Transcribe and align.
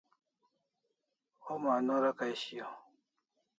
Homa 1.45 1.69
anorà 1.77 2.11
kay 2.19 2.33
shiaw 2.41 2.75